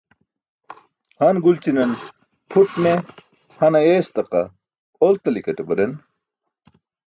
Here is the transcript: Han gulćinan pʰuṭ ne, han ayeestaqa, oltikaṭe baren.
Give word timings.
Han 1.19 1.37
gulćinan 1.43 1.91
pʰuṭ 2.51 2.71
ne, 2.83 2.93
han 3.59 3.73
ayeestaqa, 3.79 4.41
oltikaṭe 5.05 5.63
baren. 5.69 5.93